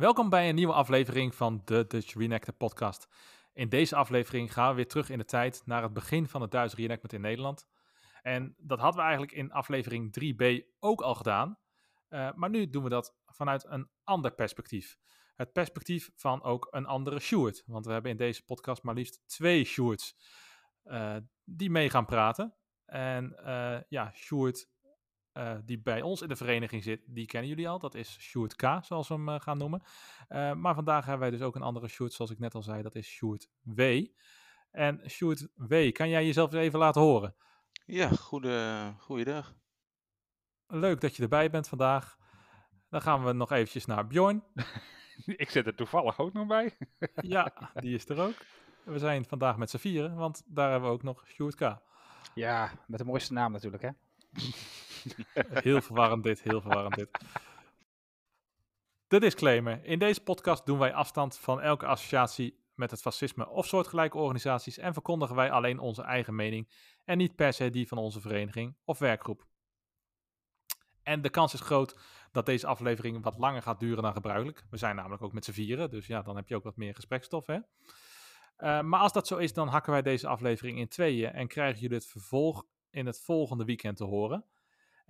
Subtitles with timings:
[0.00, 3.08] Welkom bij een nieuwe aflevering van de Dutch Reenactor podcast.
[3.52, 6.50] In deze aflevering gaan we weer terug in de tijd naar het begin van het
[6.50, 7.66] Duits reenactment in Nederland.
[8.22, 11.58] En dat hadden we eigenlijk in aflevering 3b ook al gedaan.
[12.08, 14.96] Uh, maar nu doen we dat vanuit een ander perspectief.
[15.34, 17.62] Het perspectief van ook een andere Stuart.
[17.66, 20.16] Want we hebben in deze podcast maar liefst twee Stuarts
[20.84, 22.54] uh, die mee gaan praten.
[22.86, 24.68] En uh, ja, Stuart
[25.34, 27.78] uh, die bij ons in de vereniging zit, die kennen jullie al.
[27.78, 29.82] Dat is Sjoerd K, zoals we hem uh, gaan noemen.
[30.28, 32.82] Uh, maar vandaag hebben wij dus ook een andere Sjoerd, zoals ik net al zei.
[32.82, 34.06] Dat is Sjoerd W.
[34.70, 37.34] En Sjoerd W, kan jij jezelf even laten horen?
[37.86, 39.54] Ja, goede, goeiedag.
[40.66, 42.18] Leuk dat je erbij bent vandaag.
[42.88, 44.44] Dan gaan we nog eventjes naar Bjorn.
[45.26, 46.76] ik zit er toevallig ook nog bij.
[47.14, 48.36] ja, die is er ook.
[48.84, 51.78] We zijn vandaag met z'n vieren, want daar hebben we ook nog Sjoerd K.
[52.34, 53.90] Ja, met de mooiste naam natuurlijk, hè?
[55.66, 57.08] heel verwarrend dit, heel verwarrend dit.
[59.08, 59.84] De disclaimer.
[59.84, 64.78] In deze podcast doen wij afstand van elke associatie met het fascisme of soortgelijke organisaties
[64.78, 66.68] en verkondigen wij alleen onze eigen mening
[67.04, 69.46] en niet per se die van onze vereniging of werkgroep.
[71.02, 71.96] En de kans is groot
[72.32, 74.64] dat deze aflevering wat langer gaat duren dan gebruikelijk.
[74.70, 76.94] We zijn namelijk ook met z'n vieren, dus ja, dan heb je ook wat meer
[76.94, 77.54] gesprekstof, hè?
[77.54, 81.80] Uh, maar als dat zo is, dan hakken wij deze aflevering in tweeën en krijgen
[81.80, 84.44] jullie het vervolg in het volgende weekend te horen.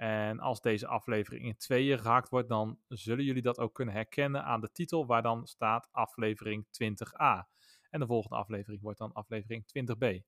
[0.01, 4.45] En als deze aflevering in tweeën gehakt wordt, dan zullen jullie dat ook kunnen herkennen
[4.45, 7.49] aan de titel waar dan staat aflevering 20a.
[7.91, 10.23] En de volgende aflevering wordt dan aflevering 20b.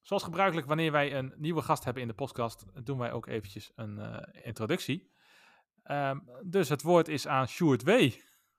[0.00, 3.72] Zoals gebruikelijk, wanneer wij een nieuwe gast hebben in de podcast, doen wij ook eventjes
[3.74, 5.12] een uh, introductie.
[5.84, 8.10] Um, dus het woord is aan Sjoerd W.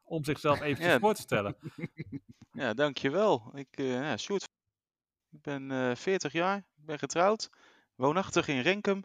[0.03, 0.99] om zichzelf eventjes ja.
[0.99, 1.57] voor te stellen.
[2.51, 3.51] Ja, dankjewel.
[3.57, 4.43] Ik, uh, ja, Sjoerd,
[5.29, 7.49] ik ben uh, 40 jaar, ik ben getrouwd,
[7.95, 9.03] woonachtig in Renkum.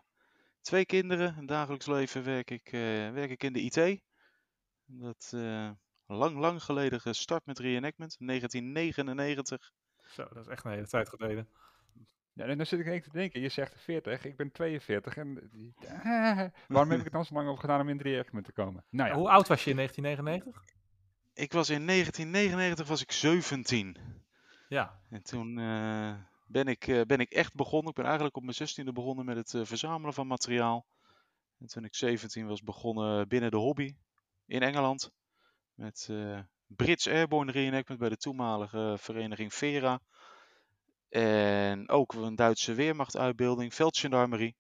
[0.61, 4.01] Twee kinderen, in het dagelijks leven werk ik, uh, werk ik in de IT.
[4.85, 5.71] Dat uh,
[6.07, 9.73] lang, lang geleden gestart met reenactment, 1999.
[10.07, 11.49] Zo, dat is echt een hele tijd geleden.
[12.33, 15.51] Ja, en dan zit ik even te denken, je zegt 40, ik ben 42 en
[15.81, 18.53] uh, waarom heb ik het dan zo lang over gedaan om in de reenactment te
[18.53, 18.85] komen?
[18.91, 19.15] Nou ja.
[19.15, 20.77] Hoe oud was je in 1999?
[21.35, 23.97] Ik was in 1999 was ik 17.
[24.69, 25.01] Ja.
[25.11, 26.15] En toen uh,
[26.49, 27.89] ben, ik, uh, ben ik echt begonnen.
[27.89, 30.87] Ik ben eigenlijk op mijn 16e begonnen met het uh, verzamelen van materiaal.
[31.59, 33.95] En toen ik 17 was begonnen binnen de hobby
[34.47, 35.11] in Engeland.
[35.75, 36.11] Met
[36.67, 40.01] Brits Airborne Reenactment bij de toenmalige vereniging Vera.
[41.09, 44.57] En ook een Duitse Weermachtuitbeelding, Veldgendarmerie.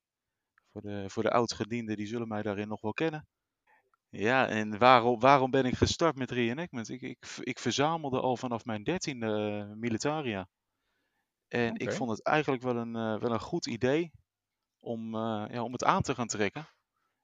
[0.72, 3.26] Voor de, voor de oud-gedienden, die zullen mij daarin nog wel kennen.
[4.10, 6.88] Ja, en waarom, waarom ben ik gestart met reenactment?
[6.88, 10.48] Ik, ik, ik verzamelde al vanaf mijn dertiende militaria.
[11.48, 11.86] En okay.
[11.86, 14.12] ik vond het eigenlijk wel een, uh, wel een goed idee
[14.78, 16.68] om, uh, ja, om het aan te gaan trekken.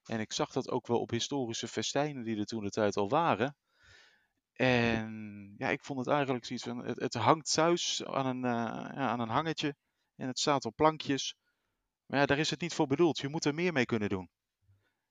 [0.04, 3.08] En ik zag dat ook wel op historische festijnen die er toen de tijd al
[3.08, 3.56] waren.
[4.52, 8.42] En ja, ik vond het eigenlijk zoiets van, het, het hangt thuis aan een,
[8.94, 9.76] ja, aan een hangetje.
[10.16, 11.36] En het staat op plankjes.
[12.06, 13.18] Maar ja, daar is het niet voor bedoeld.
[13.18, 14.30] Je moet er meer mee kunnen doen.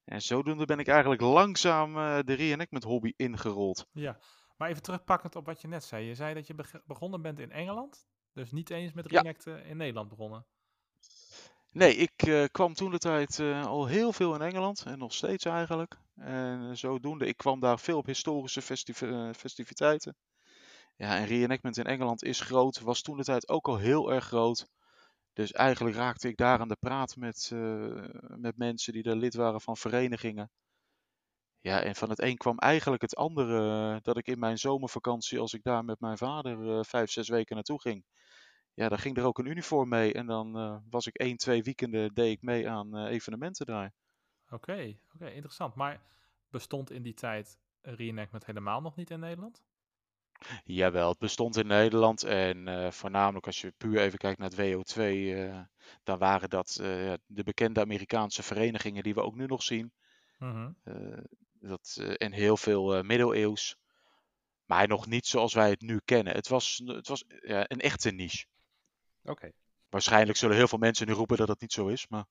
[0.03, 1.94] En zodoende ben ik eigenlijk langzaam
[2.25, 3.88] de reenactment hobby ingerold.
[3.91, 4.19] Ja,
[4.57, 6.06] maar even terugpakkend op wat je net zei.
[6.06, 9.64] Je zei dat je be begonnen bent in Engeland, dus niet eens met reenacten ja.
[9.64, 10.46] in Nederland begonnen.
[11.72, 15.14] Nee, ik uh, kwam toen de tijd uh, al heel veel in Engeland en nog
[15.14, 15.98] steeds eigenlijk.
[16.16, 18.98] En zodoende, ik kwam daar veel op historische festiv
[19.36, 20.16] festiviteiten.
[20.96, 24.26] Ja, en reenactment in Engeland is groot, was toen de tijd ook al heel erg
[24.26, 24.68] groot.
[25.34, 28.06] Dus eigenlijk raakte ik daar aan de praat met, uh,
[28.36, 30.52] met mensen die daar lid waren van verenigingen.
[31.60, 34.00] Ja, en van het een kwam eigenlijk het andere.
[34.02, 37.56] Dat ik in mijn zomervakantie, als ik daar met mijn vader uh, vijf, zes weken
[37.56, 38.06] naartoe ging.
[38.73, 40.13] Ja, dan ging er ook een uniform mee.
[40.13, 43.94] En dan was ik één, twee weekenden deed ik mee aan evenementen daar.
[44.45, 45.75] Oké, okay, oké, okay, interessant.
[45.75, 46.01] Maar
[46.50, 49.63] bestond in die tijd reenactment helemaal nog niet in Nederland?
[50.63, 54.59] Jawel, het bestond in Nederland en uh, voornamelijk als je puur even kijkt naar het
[54.59, 55.59] WO2, uh,
[56.03, 56.73] dan waren dat
[57.25, 59.91] de bekende Amerikaanse verenigingen die we ook nu nog zien.
[60.38, 60.78] Mm -hmm.
[61.59, 63.78] dat, en heel veel middeleeuws,
[64.66, 66.34] maar nog niet zoals wij het nu kennen.
[66.34, 68.46] Het was, het was een echte niche.
[69.23, 69.31] Oké.
[69.31, 69.53] Okay.
[69.90, 72.25] Waarschijnlijk zullen heel veel mensen nu roepen dat dat niet zo is, maar...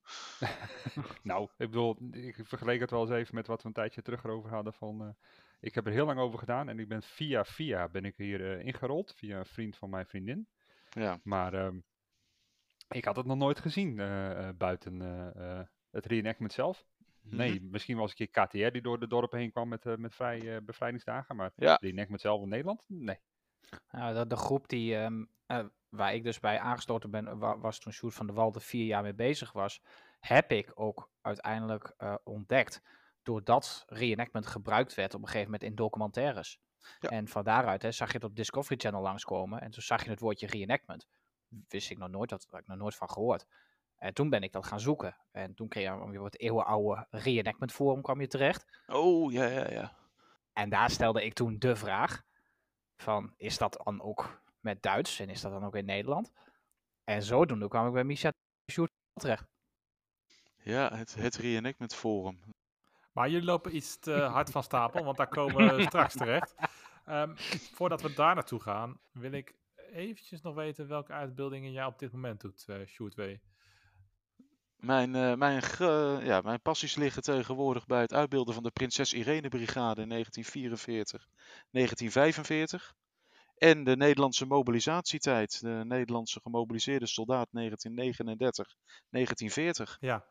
[1.23, 4.23] nou, ik bedoel, ik vergeleek het wel eens even met wat we een tijdje terug
[4.23, 5.15] erover hadden van...
[5.59, 8.41] Ik heb er heel lang over gedaan en ik ben via via ben ik hier
[8.41, 9.13] uh, ingerold.
[9.15, 10.47] Via een vriend van mijn vriendin.
[10.89, 11.19] Ja.
[11.23, 11.67] Maar uh,
[12.89, 14.99] ik had het nog nooit gezien uh, buiten
[15.91, 16.85] het reenactment zelf.
[17.21, 17.69] Nee, mm -hmm.
[17.71, 21.35] misschien was een keer KTR die door de dorpen heen kwam met, met vrij bevrijdingsdagen.
[21.35, 21.77] Maar ja.
[21.81, 22.85] reenactment zelf in Nederland?
[22.87, 23.19] Nee.
[23.91, 25.29] Nou, de, de, groep die, um,
[25.89, 29.13] waar ik dus bij aangesloten ben, was toen Sjoerd van der Walde vier jaar mee
[29.13, 29.81] bezig was.
[30.19, 32.81] Heb ik ook uiteindelijk ontdekt
[33.23, 36.61] doordat reenactment gebruikt werd op een gegeven moment in documentaires.
[36.99, 37.09] Ja.
[37.09, 39.61] En van daaruit hè, zag je het op Discovery Channel langskomen.
[39.61, 41.07] En toen zag je het woordje reenactment.
[41.67, 43.45] Wist ik nog nooit, dat had ik nog nooit van gehoord.
[43.95, 45.17] En toen ben ik dat gaan zoeken.
[45.31, 48.79] En toen kreeg je weer wat eeuwenoude reenactment forum kwam je terecht.
[48.87, 49.97] Oh, ja, ja, ja.
[50.53, 52.23] En daar stelde ik toen de vraag
[52.95, 56.31] van, is dat dan ook met Duits en is dat dan ook in Nederland?
[57.03, 58.31] En zodoende kwam ik bij Misha
[58.71, 59.45] Sjoerd terecht.
[60.63, 62.39] Ja, het, het Reenactment Forum.
[63.11, 66.55] Maar jullie lopen iets te hard van stapel, want daar komen we straks terecht.
[67.05, 67.35] Ehm,
[67.73, 69.55] voordat we daar naartoe gaan, wil ik
[69.91, 73.35] eventjes nog weten welke uitbeeldingen jij op dit moment doet, eh Sjoerd W.
[74.75, 75.61] Mijn, eh, mijn,
[76.25, 81.27] ja, mijn passies liggen tegenwoordig bij het uitbeelden van de Prinses Irene Brigade in 1944,
[81.71, 82.95] 1945.
[83.63, 88.75] En de Nederlandse mobilisatietijd, de Nederlandse gemobiliseerde soldaat 1939,
[89.09, 89.97] 1940.
[89.99, 90.25] Ja,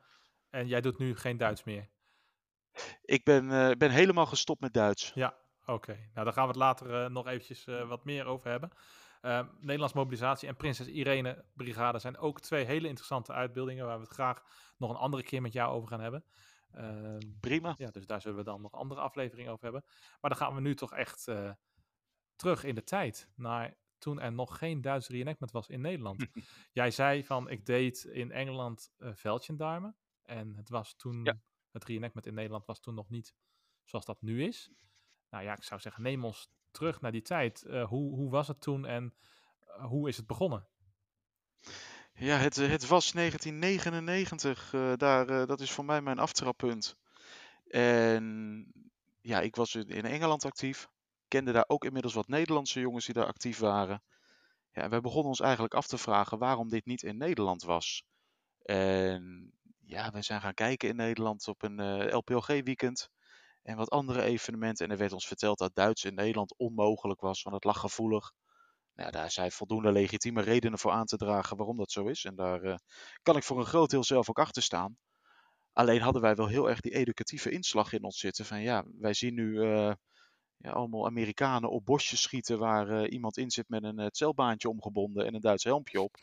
[0.50, 1.88] en jij doet nu geen Duits meer.
[3.02, 5.12] Ik ben, eh, ben helemaal gestopt met Duits.
[5.14, 5.36] Ja,
[5.66, 5.92] oké.
[5.92, 8.70] Nou, daar gaan we het later eh, nog eventjes eh, wat meer over hebben.
[9.60, 14.12] Nederlands Mobilisatie en Prinses Irene Brigade zijn ook twee hele interessante uitbeeldingen waar we het
[14.12, 14.42] graag
[14.76, 16.24] nog een andere keer met jou over gaan hebben.
[16.72, 17.74] Ehm, Prima.
[17.78, 19.84] ja, dus daar zullen we dan nog andere afleveringen over hebben.
[20.20, 21.28] Maar dan gaan we nu toch echt
[22.42, 26.26] terug in de tijd naar toen er nog geen Duits reenactment was in Nederland.
[26.72, 31.40] Jij zei van ik deed in Engeland eh veldjendarmen en het was toen Ja.
[31.70, 33.34] het reenactment in Nederland was toen nog niet
[33.84, 34.70] zoals dat nu is.
[35.30, 37.62] Nou ja, ik zou zeggen neem ons terug naar die tijd.
[37.62, 39.14] Eh, hoe, hoe was het toen en
[39.58, 40.66] eh, hoe is het begonnen?
[42.14, 44.72] Ja, het, het was 1999.
[44.74, 46.96] eh, daar, dat is voor mij mijn aftrappunt.
[47.68, 48.66] En
[49.20, 50.88] ja, ik was in Engeland actief.
[51.32, 54.02] Kende daar ook inmiddels wat Nederlandse jongens die daar actief waren.
[54.72, 58.04] Ja, en wij begonnen ons eigenlijk af te vragen waarom dit niet in Nederland was.
[58.62, 63.08] En ja, we zijn gaan kijken in Nederland op een eh, LPLG-weekend
[63.62, 64.86] en wat andere evenementen.
[64.86, 68.32] En er werd ons verteld dat Duits in Nederland onmogelijk was, want het lag gevoelig.
[68.94, 72.24] Nou, daar zijn voldoende legitieme redenen voor aan te dragen waarom dat zo is.
[72.24, 72.76] En daar eh,
[73.22, 74.96] kan ik voor een groot deel zelf ook achter staan.
[75.72, 78.44] Alleen hadden wij wel heel erg die educatieve inslag in ons zitten.
[78.44, 79.92] Van ja, wij zien nu eh,
[80.62, 84.68] ja, allemaal Amerikanen op bosjes schieten waar eh, iemand in zit met een uh, celbaantje
[84.68, 86.16] omgebonden en een Duits helmpje op.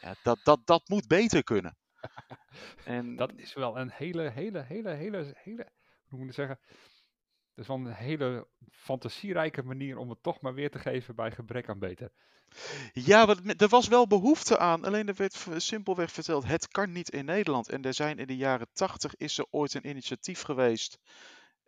[0.00, 1.76] Ja, dat, dat, dat moet beter kunnen.
[2.84, 5.68] En Dat is wel een hele, hele, hele, hele, hele,
[6.08, 6.58] hoe moet ik zeggen?
[7.54, 11.30] Dat is wel een hele fantasierijke manier om het toch maar weer te geven bij
[11.30, 12.12] gebrek aan beter.
[12.92, 14.84] Ja, er was wel behoefte aan.
[14.84, 17.68] Alleen er werd simpelweg verteld, het kan niet in Nederland.
[17.68, 20.98] En er zijn in de jaren tachtig is er ooit een initiatief geweest.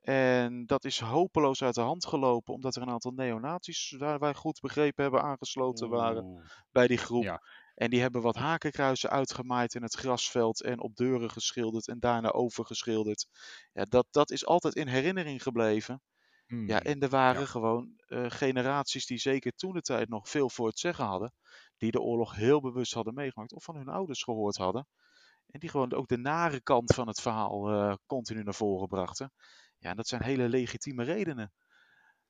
[0.00, 4.34] En dat is hopeloos uit de hand gelopen, omdat er een aantal neonazies, waar wij
[4.34, 6.44] goed begrepen hebben, aangesloten waren Oeh.
[6.70, 7.22] bij die groep.
[7.22, 7.42] Ja.
[7.74, 12.30] En die hebben wat hakenkruizen uitgemaaid in het grasveld en op deuren geschilderd en daarna
[12.30, 13.26] overgeschilderd.
[13.72, 16.02] Ja, dat, dat is altijd in herinnering gebleven.
[16.46, 16.68] Ja, Hmm.
[16.68, 17.46] en er waren ja.
[17.46, 21.32] gewoon eh, generaties die zeker toen de tijd nog veel voor het zeggen hadden.
[21.76, 24.86] Die de oorlog heel bewust hadden meegemaakt of van hun ouders gehoord hadden.
[25.46, 29.32] En die gewoon ook de nare kant van het verhaal eh, continu naar voren brachten.
[29.80, 31.52] Ja, en dat zijn hele legitieme redenen.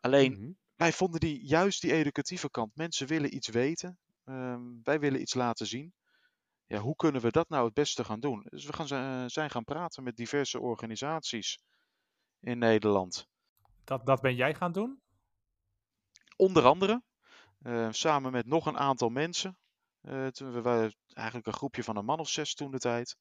[0.00, 0.50] Alleen, Mhm.
[0.76, 2.74] wij vonden die, juist die educatieve kant.
[2.76, 3.98] Mensen willen iets weten.
[4.24, 5.92] ehm, wij willen iets laten zien.
[6.66, 8.46] Ja, hoe kunnen we dat nou het beste gaan doen?
[8.50, 11.58] Dus we gaan, eh, zijn gaan praten met diverse organisaties
[12.40, 13.26] in Nederland.
[13.84, 15.00] Dat, dat ben jij gaan doen?
[16.36, 17.02] Onder andere,
[17.58, 19.58] eh, samen met nog een aantal mensen.
[20.00, 23.16] Eh, toen we waren eigenlijk een groepje van een man of zes toen de tijd.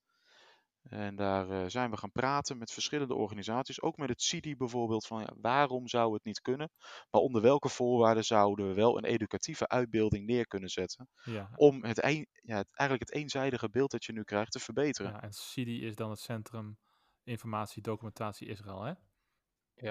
[0.83, 3.81] En daar eh, zijn we gaan praten met verschillende organisaties.
[3.81, 5.05] Ook met het CIDI bijvoorbeeld.
[5.07, 6.71] Van ja, waarom zou het niet kunnen?
[7.09, 11.07] Maar onder welke voorwaarden zouden we wel een educatieve uitbeelding neer kunnen zetten?
[11.24, 11.50] Ja.
[11.55, 15.12] Om het, een, ja, het- eigenlijk het eenzijdige beeld dat je nu krijgt te verbeteren.
[15.12, 16.77] ja en CIDI is dan het Centrum
[17.24, 18.93] Informatie Documentatie Israël, hè?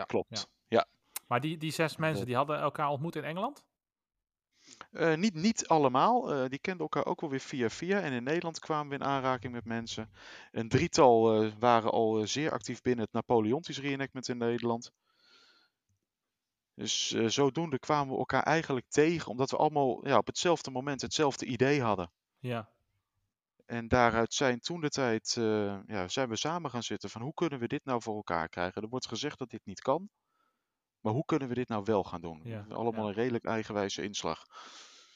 [0.06, 0.48] Klopt.
[1.26, 3.66] Maar die, die zes mensen, die hadden elkaar ontmoet in Engeland?
[4.92, 6.32] Eh, niet, niet allemaal.
[6.34, 8.00] eh, die kenden elkaar ook wel weer via via.
[8.00, 10.10] En in Nederland kwamen we in aanraking met mensen.
[10.52, 14.92] Een drietal eh, waren al zeer actief binnen het Napoleontisch reenactment in Nederland.
[16.74, 21.46] Dus zodoende kwamen we elkaar eigenlijk tegen, omdat we allemaal ja, op hetzelfde moment hetzelfde
[21.46, 22.10] idee hadden.
[22.38, 22.68] Ja.
[23.66, 25.32] En daaruit zijn toen de tijd,
[25.86, 28.82] ja, zijn we samen gaan zitten van hoe kunnen we dit nou voor elkaar krijgen?
[28.82, 30.08] Er wordt gezegd dat dit niet kan,
[31.00, 32.40] maar hoe kunnen we dit nou wel gaan doen?
[32.44, 33.08] Ja, Allemaal ja.
[33.08, 34.44] een redelijk eigenwijze inslag.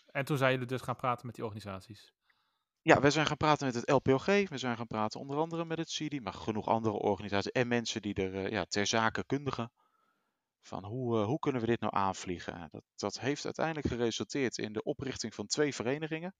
[0.06, 2.12] En toen zijn jullie dus gaan praten met die organisaties.
[2.82, 4.26] Ja, wij zijn gaan praten met het LPOG.
[4.26, 8.02] We zijn gaan praten onder andere met het CIDI, maar genoeg andere organisaties en mensen
[8.02, 9.72] die er eh, ja, ter zake kundigen.
[10.60, 12.54] Van hoe, eh, hoe kunnen we dit nou aanvliegen?
[12.54, 16.34] En Dat, dat heeft uiteindelijk geresulteerd in de oprichting van twee verenigingen.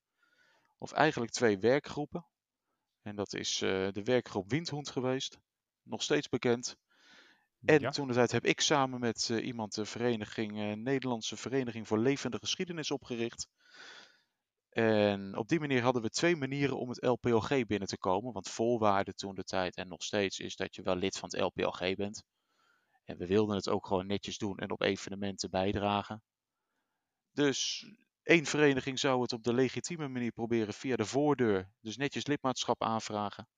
[0.78, 2.26] Of eigenlijk twee werkgroepen.
[3.02, 5.38] En dat is eh, de werkgroep Windhoend geweest.
[5.82, 6.76] Nog steeds bekend.
[7.64, 7.90] En Ja.
[7.90, 11.98] toen de tijd heb ik samen met eh, iemand de vereniging, eh, Nederlandse Vereniging voor
[11.98, 13.48] Levende Geschiedenis opgericht.
[14.68, 18.32] En op die manier hadden we twee manieren om het LPLG binnen te komen.
[18.32, 21.40] Want voorwaarde toen de tijd en nog steeds is dat je wel lid van het
[21.40, 22.22] LPLG bent.
[23.04, 26.22] En we wilden het ook gewoon netjes doen en op evenementen bijdragen.
[27.30, 27.86] Dus
[28.22, 31.72] één vereniging zou het op de legitieme manier proberen via de voordeur.
[31.80, 33.48] Dus netjes lidmaatschap aanvragen.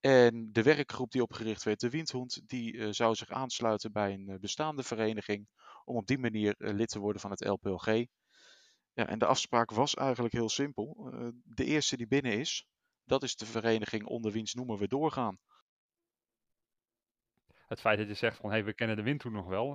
[0.00, 4.28] En de werkgroep die opgericht werd, de Windhoend, die eh, zou zich aansluiten bij een
[4.28, 5.48] eh, bestaande vereniging.
[5.84, 8.06] Om op die manier eh, lid te worden van het LPLG.
[8.92, 11.10] Ja, en de afspraak was eigenlijk heel simpel.
[11.44, 12.66] De eerste die binnen is,
[13.04, 15.38] dat is de vereniging onder wiens noemen we doorgaan.
[17.66, 19.72] Het feit dat je zegt van, hey, we kennen de wind toen nog wel,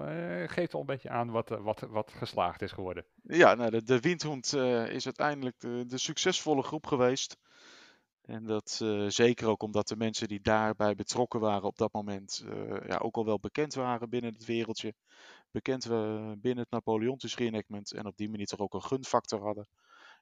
[0.47, 3.05] geeft al een beetje aan wat, wat, wat geslaagd is geworden.
[3.23, 4.53] Ja, nou, de, de Windhoend
[4.87, 7.37] is uiteindelijk de, de succesvolle groep geweest.
[8.21, 12.43] En dat eh, zeker ook omdat de mensen die daarbij betrokken waren op dat moment
[12.45, 14.93] eh, ja, ook al wel bekend waren binnen het wereldje.
[15.51, 19.67] Bekend uh, binnen het Napoleontisch reenactment en op die manier toch ook een gunfactor hadden.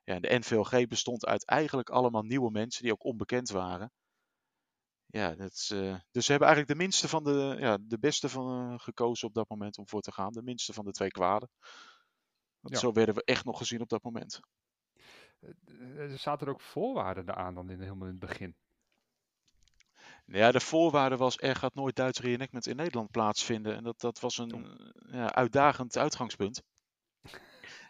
[0.03, 3.91] Ja, en de NVLG bestond uit eigenlijk allemaal nieuwe mensen die ook onbekend waren.
[5.05, 5.53] Ja, dat,
[6.11, 9.49] dus ze hebben eigenlijk de minste van de, ja, de beste van gekozen op dat
[9.49, 10.33] moment om voor te gaan.
[10.33, 11.49] De minste van de twee kwaden.
[12.59, 12.79] Want ja.
[12.79, 14.39] Zo werden we echt nog gezien op dat moment.
[15.95, 18.55] Er zaten er ook voorwaarden aan dan in, helemaal in het begin.
[20.25, 23.75] Ja, de voorwaarde was er gaat nooit Duits reenactment in Nederland plaatsvinden.
[23.75, 26.63] En dat, dat was een ja, uitdagend uitgangspunt.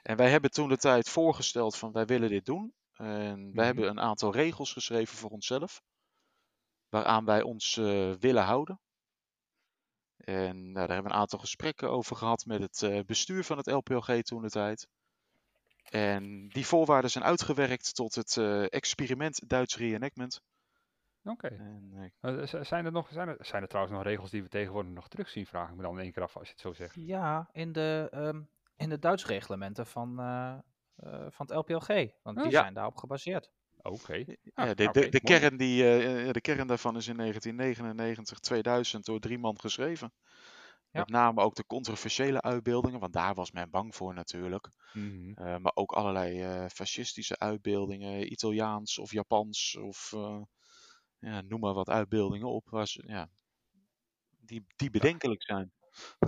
[0.01, 2.73] En wij hebben toen de tijd voorgesteld van wij willen dit doen.
[2.93, 3.59] En wij mm -hmm.
[3.59, 5.81] hebben een aantal regels geschreven voor onszelf.
[6.89, 8.79] Waaraan wij ons uh, willen houden.
[10.17, 13.57] En nou, daar hebben we een aantal gesprekken over gehad met het uh, bestuur van
[13.57, 14.87] het LPLG toen de tijd.
[15.83, 20.41] En die voorwaarden zijn uitgewerkt tot het uh, experiment Duits reenactment.
[21.23, 21.57] Oké.
[22.21, 22.37] Okay.
[22.37, 25.07] Uh, zijn, er nog, zijn, er, zijn er trouwens nog regels die we tegenwoordig nog
[25.07, 25.45] terugzien?
[25.45, 26.95] Vraag ik me dan in één keer af als je het zo zegt.
[26.95, 30.55] Ja, in de, um, in de Duits reglementen van, uh,
[31.29, 32.11] van het LPLG.
[32.23, 32.61] Want die ja.
[32.61, 33.51] zijn daarop gebaseerd.
[33.77, 33.89] Oké.
[33.89, 34.37] Okay.
[34.53, 35.83] Ah, ja, de, okay, de, de, kern die,
[36.31, 40.11] de kern daarvan is in 1999, 2000 door drie man geschreven.
[40.91, 40.99] Ja.
[40.99, 44.69] Met name ook de controversiële uitbeeldingen, want daar was men bang voor natuurlijk.
[44.93, 45.47] Mm -hmm.
[45.47, 50.41] uh, maar ook allerlei uh, fascistische uitbeeldingen, Italiaans of Japans of uh,
[51.19, 53.29] ja, noem maar wat uitbeeldingen op, waar ze, ja,
[54.39, 55.71] die, die bedenkelijk zijn.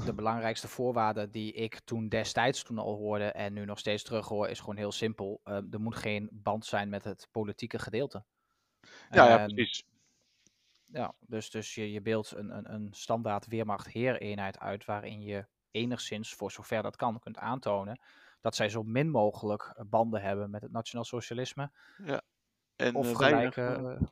[0.05, 4.47] De belangrijkste voorwaarde die ik toen destijds toen al hoorde en nu nog steeds terughoor,
[4.47, 5.41] is gewoon heel simpel.
[5.43, 8.23] er moet geen band zijn met het politieke gedeelte.
[9.09, 9.90] Ja, ja precies.
[10.93, 16.33] Ja, dus, dus je, je beeldt een, een, een standaard Weermacht-heereenheid uit waarin je enigszins,
[16.33, 17.99] voor zover dat kan, kunt aantonen
[18.41, 21.71] dat zij zo min mogelijk banden hebben met het nationaal socialisme.
[22.03, 22.21] Ja.
[22.75, 24.07] En, of gelijke, weinig, uh,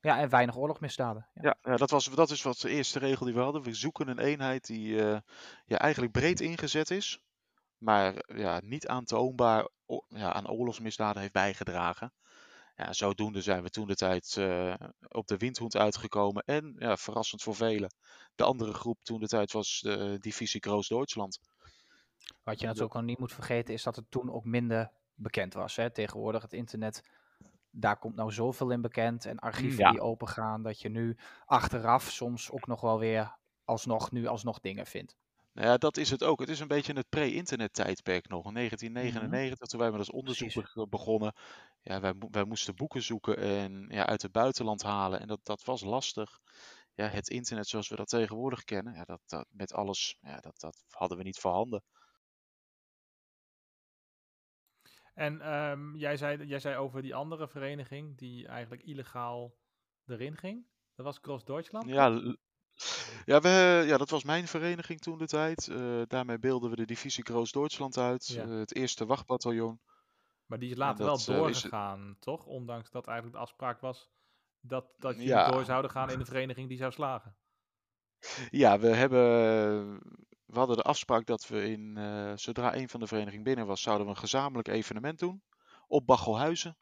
[0.00, 1.28] ja, en weinig oorlogmisdaden.
[1.34, 3.62] Ja, ja, ja, dat, was, dat is wat de eerste regel die we hadden.
[3.62, 5.18] We zoeken een eenheid die uh,
[5.64, 7.20] ja, eigenlijk breed ingezet is,
[7.78, 9.68] maar ja, niet aantoonbaar
[10.08, 12.12] ja, aan oorlogsmisdaden heeft bijgedragen.
[12.76, 14.74] Ja, zodoende zijn we toen de tijd uh,
[15.08, 16.42] op de windhoed uitgekomen.
[16.42, 17.94] En ja, verrassend voor velen.
[18.34, 21.38] De andere groep toen de tijd was de divisie Groot-Duitsland.
[22.42, 25.76] Wat je natuurlijk ook niet moet vergeten is dat het toen ook minder bekend was.
[25.76, 25.90] Hè?
[25.90, 27.02] Tegenwoordig het internet,
[27.70, 29.24] daar komt nou zoveel in bekend.
[29.24, 29.90] En archieven ja.
[29.90, 34.86] die opengaan, dat je nu achteraf soms ook nog wel weer alsnog, nu alsnog dingen
[34.86, 35.16] vindt.
[35.56, 36.40] Nou ja, dat is het ook.
[36.40, 38.46] Het is een beetje het pre-internet tijdperk nog.
[38.46, 39.66] In 1999, mm-hmm.
[39.66, 40.88] toen wij met ons onderzoek Precies.
[40.88, 41.32] begonnen.
[41.82, 45.20] Ja, wij, wij moesten boeken zoeken en ja, uit het buitenland halen.
[45.20, 46.38] En dat, dat was lastig.
[46.94, 50.60] Ja, het internet zoals we dat tegenwoordig kennen, ja, dat, dat, met alles, ja, dat,
[50.60, 51.82] dat hadden we niet voorhanden.
[55.14, 59.54] En um, jij, zei, jij zei over die andere vereniging die eigenlijk illegaal
[60.06, 60.66] erin ging.
[60.94, 61.88] Dat was Cross Deutschland?
[61.88, 62.36] Ja,
[63.24, 65.66] ja, we, ja, dat was mijn vereniging toen de tijd.
[65.66, 68.44] Uh, daarmee beelden we de divisie Groot-Duitsland uit, ja.
[68.44, 69.80] uh, het eerste wachtbataljon.
[70.46, 72.46] Maar die is later dat, wel doorgegaan, uh, toch?
[72.46, 74.10] Ondanks dat eigenlijk de afspraak was
[74.60, 75.50] dat, dat ja.
[75.50, 77.36] door zouden gaan in de vereniging die zou slagen.
[78.50, 79.20] Ja, we hebben.
[80.46, 81.98] We hadden de afspraak dat we in.
[82.38, 85.42] zodra een van de verenigingen binnen was, zouden we een gezamenlijk evenement doen.
[85.86, 86.76] Op Bachelhuizen.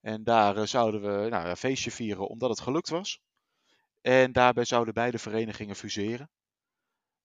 [0.00, 3.20] En daar zouden we nou, een feestje vieren omdat het gelukt was.
[4.00, 6.30] En daarbij zouden beide verenigingen fuseren.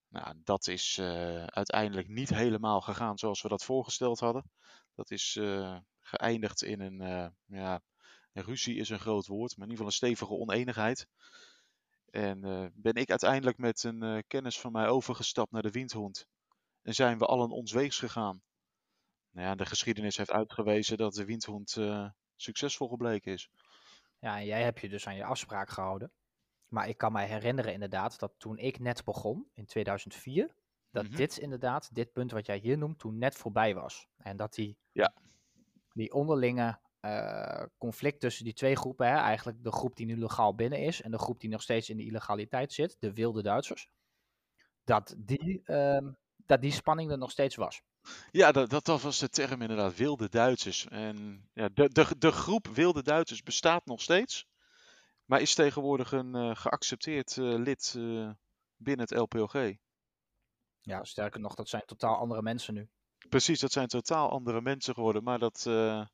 [0.08, 4.52] Nou, dat is uh, uiteindelijk niet helemaal gegaan zoals we dat voorgesteld hadden.
[4.96, 7.82] Dat is uh, geëindigd in een, uh, ja,
[8.34, 11.08] een ruzie is een groot woord, maar in ieder geval een stevige oneenigheid.
[12.12, 16.28] En ben ik uiteindelijk met een kennis van mij overgestapt naar de Windhond.
[16.82, 18.42] En zijn we allen ons weegs gegaan.
[19.32, 21.78] Nou ja, de geschiedenis heeft uitgewezen dat de Windhond
[22.36, 23.50] succesvol gebleken is.
[24.20, 26.12] Ja, en jij hebt je dus aan je afspraak gehouden.
[26.68, 30.56] Maar ik kan mij herinneren inderdaad dat toen ik net begon, in 2004,
[30.92, 31.16] dat Mhm.
[31.16, 34.08] dit inderdaad, dit punt wat jij hier noemt, toen net voorbij was.
[34.18, 35.14] En dat die, Ja.
[35.94, 40.56] die onderlinge eh, conflict tussen die twee groepen, hè, eigenlijk de groep die nu legaal
[40.56, 43.90] binnen is en de groep die nog steeds in de illegaliteit zit, de wilde Duitsers,
[44.84, 46.12] dat die, ehm,
[46.46, 47.82] dat die spanning er nog steeds was.
[48.32, 50.88] Ja, dat, dat, dat was de term inderdaad, wilde Duitsers.
[50.88, 54.48] En ja, de, de, de groep wilde Duitsers bestaat nog steeds,
[55.26, 58.30] maar is tegenwoordig een eh, geaccepteerd eh, lid eh,
[58.76, 59.54] binnen het LPOG.
[60.82, 62.90] Ja, sterker nog, dat zijn totaal andere mensen nu.
[63.30, 66.06] Precies, dat zijn totaal andere mensen geworden, maar dat, eh,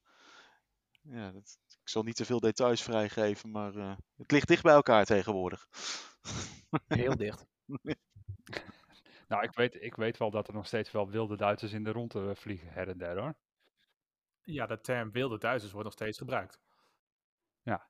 [1.01, 4.73] ja, dat, ik zal niet te veel details vrijgeven, maar eh, het ligt dicht bij
[4.73, 5.67] elkaar tegenwoordig.
[6.87, 7.45] Heel dicht.
[9.27, 11.91] Nou, ik weet, ik weet wel dat er nog steeds wel wilde Duitsers in de
[11.91, 13.35] ronde eh, vliegen, her en der hoor.
[14.41, 16.59] Ja, de term wilde Duitsers wordt nog steeds gebruikt.
[17.61, 17.89] Ja,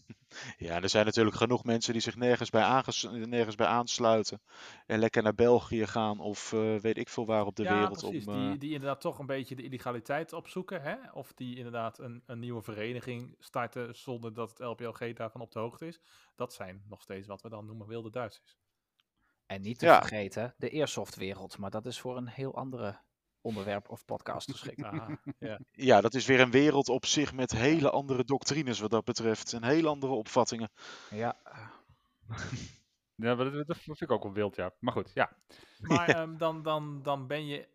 [0.82, 4.42] er zijn natuurlijk genoeg mensen die zich nergens bij, aanges- nergens bij aansluiten
[4.86, 7.98] en lekker naar België gaan of eh, weet ik veel waar op de ja, wereld.
[7.98, 8.26] precies.
[8.26, 10.82] Om, die, eh, die inderdaad toch een beetje de illegaliteit opzoeken.
[10.82, 10.96] Hè?
[11.12, 15.58] Of die inderdaad een, een nieuwe vereniging starten zonder dat het LPLG daarvan op de
[15.58, 16.00] hoogte is.
[16.36, 18.56] Dat zijn nog steeds wat we dan noemen wilde Duitsers.
[19.46, 19.98] En niet te Ja.
[19.98, 21.58] vergeten, de airsoftwereld.
[21.58, 23.00] Maar dat is voor een heel andere
[23.42, 24.82] onderwerp of podcast geschikt.
[24.84, 25.58] Aha, ja.
[25.72, 29.52] Ja, dat is weer een wereld op zich met hele andere doctrines wat dat betreft
[29.52, 30.70] en hele andere opvattingen.
[31.10, 31.36] Ja,
[33.14, 34.72] Ja, maar dat, dat vind ik ook wel wild, ja.
[34.78, 35.36] Maar goed, ja.
[35.80, 37.68] Maar ehm, dan, dan, dan ben je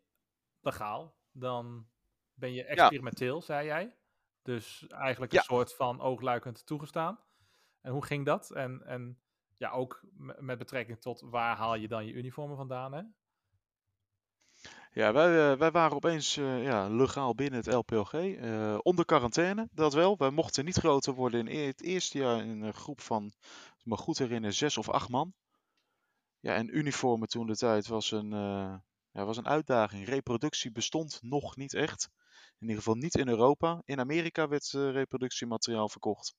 [0.61, 1.15] legaal.
[1.31, 1.87] Dan
[2.33, 3.95] ben je experimenteel, zei jij.
[4.41, 5.43] Dus eigenlijk een Ja.
[5.43, 7.19] soort van oogluikend toegestaan.
[7.81, 8.51] En hoe ging dat?
[8.51, 9.19] En, en
[9.57, 10.01] ja, ook
[10.39, 13.01] met betrekking tot waar haal je dan je uniformen vandaan, hè?
[14.97, 18.13] Ja, wij, eh, wij waren opeens eh, ja, legaal binnen het LPLG.
[18.13, 20.17] eh, onder quarantaine, dat wel.
[20.17, 23.79] Wij mochten niet groter worden in e- het eerste jaar in een groep van, als
[23.79, 25.33] ik me goed herinner, zes of acht man.
[26.39, 28.29] Ja, en uniformen toen de tijd was een,
[29.11, 30.07] ja, was een uitdaging.
[30.07, 32.09] Reproductie bestond nog niet echt.
[32.59, 33.81] In ieder geval niet in Europa.
[33.85, 36.35] In Amerika werd eh, reproductiemateriaal verkocht.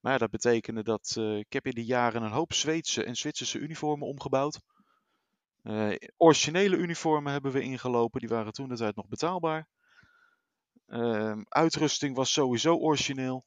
[0.00, 4.08] Maar dat betekende dat ik heb in die jaren een hoop Zweedse en Zwitserse uniformen
[4.08, 4.60] omgebouwd.
[5.64, 9.68] Eh, originele uniformen hebben we ingelopen, die waren toen de tijd nog betaalbaar.
[10.86, 13.44] Ehm, uitrusting was sowieso origineel.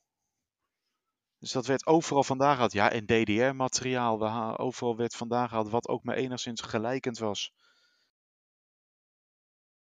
[1.40, 2.72] Dus dat werd overal vandaan gehaald.
[2.72, 7.54] Ja, en DDR-materiaal, overal werd vandaan gehaald wat ook maar enigszins gelijkend was.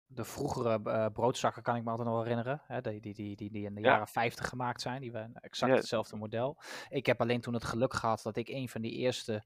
[0.10, 2.62] de vroegere eh, broodzakken kan ik me altijd nog herinneren.
[2.68, 3.88] Hè, die, die, die, die, die in de Ja.
[3.92, 5.02] jaren 50 gemaakt zijn.
[5.02, 5.78] Die waren exact Ja.
[5.78, 6.58] hetzelfde model.
[6.90, 9.46] Ik heb alleen toen het geluk gehad dat ik een van die eerste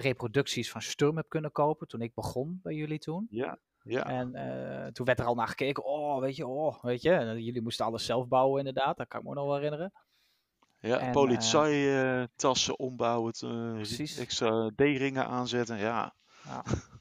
[0.00, 1.88] reproducties van Sturm heb kunnen kopen.
[1.88, 3.26] Toen ik begon bij jullie toen.
[3.30, 4.06] Ja, ja.
[4.06, 5.84] En eh, toen werd er al naar gekeken.
[5.84, 7.10] Oh, weet je, oh, weet je.
[7.10, 8.96] En, eh, jullie moesten alles zelf bouwen inderdaad.
[8.96, 9.92] Dat kan ik me nog wel herinneren.
[10.78, 14.18] ja en, politie-tassen ombouwen, eh, Precies.
[14.18, 15.78] extra D-ringen aanzetten.
[15.78, 16.62] Ja, Ja.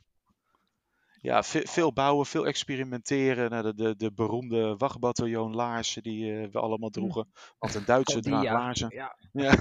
[1.28, 3.50] ja ve- veel bouwen, veel experimenteren.
[3.50, 7.28] Nou, de, de, de beroemde wachtbataljoon laarzen die eh, we allemaal droegen.
[7.60, 8.54] Want een Duitse die, draagt ja.
[8.54, 8.90] laarzen.
[8.96, 9.56] Ja, Ja.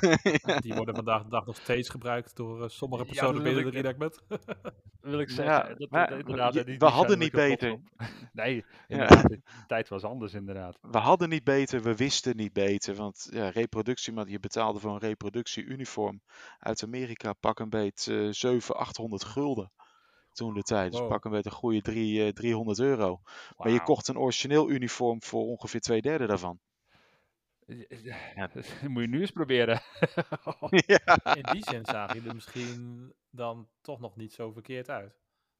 [0.60, 4.22] Die worden vandaag de dag nog steeds gebruikt door eh, sommige personen binnen de redactment.
[5.00, 5.78] wil ik Ja, zeggen.
[5.78, 7.72] dat, maar inderdaad, je- die- we hadden niet er beter.
[7.72, 7.80] op.
[8.32, 8.64] Nee.
[8.88, 10.78] De tijd was anders inderdaad.
[10.80, 12.94] We hadden niet beter, we wisten niet beter.
[12.94, 16.20] Want ja, reproductie, maar je betaalde voor een reproductieuniform
[16.58, 19.70] uit Amerika pak een beet eh 700, 800 gulden.
[20.36, 20.90] Toen de tijd.
[20.90, 21.08] Dus Wow.
[21.08, 23.20] pak een beet een goede drie, eh, 300 euro.
[23.56, 26.58] Maar je kocht een origineel uniform voor ongeveer twee derde daarvan.
[28.02, 28.16] Ja.
[28.54, 29.80] Dat moet je nu eens proberen.
[30.86, 31.34] ja.
[31.34, 35.14] In die zin zagen je er misschien dan toch nog niet zo verkeerd uit.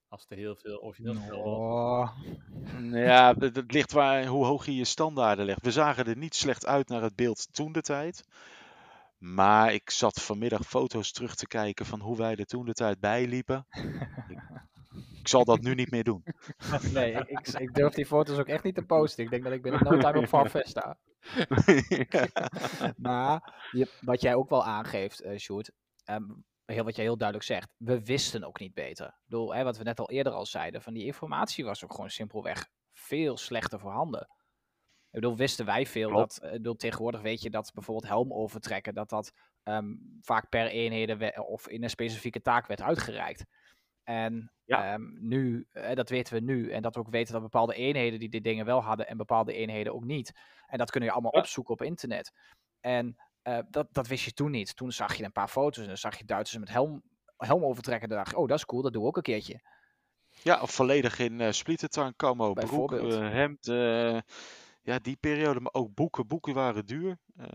[0.09, 1.39] Als er heel veel origineel.
[1.39, 2.11] Oh,
[2.93, 5.62] ja, het het ligt waar, hoe hoog je je standaarden legt.
[5.62, 8.25] We zagen er niet slecht uit naar het beeld toen de tijd.
[9.18, 13.00] Maar ik zat vanmiddag foto's terug te kijken van hoe wij er toen de tijd
[13.00, 13.66] bij liepen.
[15.20, 16.24] ik, zal dat nu niet meer doen.
[16.92, 19.24] nee, ik, ik, durf die foto's ook echt niet te posten.
[19.24, 20.98] Ik denk dat ik binnen no time op Farfest sta.
[22.96, 25.70] Maar je, wat jij ook wel aangeeft, eh Sjoerd,
[26.05, 26.24] ehm,
[26.64, 29.07] heel, wat jij heel duidelijk zegt, we wisten ook niet beter.
[29.07, 31.94] Ik bedoel, hè, wat we net al eerder al zeiden, van die informatie was ook
[31.94, 34.29] gewoon simpelweg veel slechter voorhanden.
[35.16, 36.35] Ik bedoel, wisten wij veel Klopt.
[36.35, 40.48] dat, eh, ik bedoel, tegenwoordig weet je dat bijvoorbeeld helm overtrekken, dat dat ehm, vaak
[40.48, 43.44] per eenheden of in een specifieke taak werd uitgereikt.
[44.05, 44.92] En Ja.
[44.92, 48.18] ehm, nu, eh, dat weten we nu, en dat we ook weten dat bepaalde eenheden
[48.18, 50.33] die dit dingen wel hadden en bepaalde eenheden ook niet.
[50.66, 51.40] En dat kun je allemaal Ja.
[51.40, 52.33] opzoeken op internet.
[52.81, 54.76] En eh, dat, dat wist je toen niet.
[54.76, 57.02] Toen zag je een paar foto's en dan zag je Duitsers met helm,
[57.37, 58.02] helm overtrekken.
[58.02, 59.61] En dan dacht je, oh, dat is cool, dat doen we ook een keertje.
[60.42, 63.12] Ja, of volledig in eh splittertank, camo, broek, Bijvoorbeeld.
[63.12, 63.66] eh, hemd.
[64.87, 66.27] Ja, die periode, maar ook boeken.
[66.27, 67.18] Boeken waren duur.
[67.37, 67.49] Eh,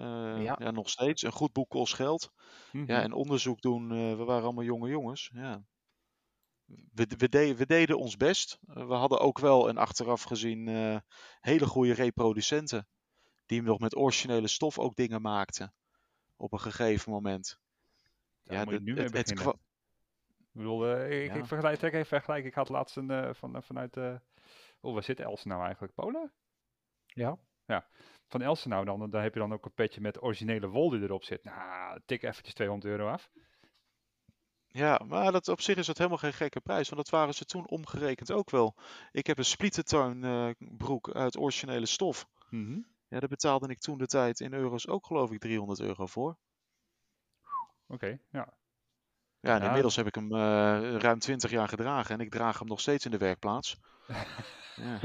[0.43, 0.55] Ja.
[0.59, 0.71] ja.
[0.71, 1.21] nog steeds.
[1.21, 2.31] Een goed boek kost geld.
[2.71, 2.91] Mhm.
[2.91, 5.29] Ja, en onderzoek doen, eh, we waren allemaal jonge jongens.
[5.33, 5.63] Ja.
[6.65, 8.59] We, we, deden, we deden ons best.
[8.67, 10.67] Eh, we hadden ook wel, en achteraf gezien,
[11.39, 12.87] hele goede reproducenten.
[13.45, 15.73] Die nog met originele stof ook dingen maakten.
[16.35, 17.59] Op een gegeven moment.
[18.43, 19.37] Daar moet je de- nu het, het Ik
[20.51, 21.33] bedoel, ik, Ja.
[21.33, 22.45] ik vergelijk, trek even vergelijk.
[22.45, 23.97] Ik had laatst een, van, vanuit,
[24.81, 25.93] oh, waar zit Elsen nou eigenlijk?
[25.93, 26.31] Polen?
[27.13, 27.37] Ja.
[28.27, 31.01] Van Elsen nou, dan, dan heb je dan ook een petje met originele wol die
[31.01, 31.43] erop zit.
[31.43, 33.29] Nou, tik eventjes 200 euro af.
[34.67, 36.89] Ja, maar dat, op zich is dat helemaal geen gekke prijs.
[36.89, 38.75] Want dat waren ze toen omgerekend ook wel.
[39.11, 42.27] Ik heb een splittertuin eh, broek uit originele stof.
[42.49, 42.79] Mhm.
[43.07, 46.37] Ja, daar betaalde ik toen de tijd in euro's ook geloof ik 300 euro voor.
[47.87, 48.53] Oké, ja.
[49.41, 49.65] Ja, en Ja.
[49.65, 53.05] inmiddels heb ik hem eh, ruim 20 jaar gedragen en ik draag hem nog steeds
[53.05, 53.79] in de werkplaats.
[54.75, 54.99] ja.